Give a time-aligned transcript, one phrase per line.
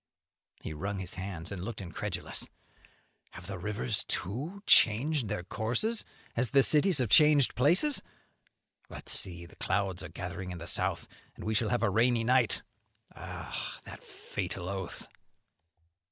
[0.61, 2.47] He wrung his hands and looked incredulous.
[3.33, 6.03] "Have the rivers, too, changed their courses
[6.35, 8.01] as the cities have changed places?
[8.89, 12.23] But see, the clouds are gathering in the south, and we shall have a rainy
[12.23, 12.63] night.
[13.15, 15.07] Ah, that fatal oath!"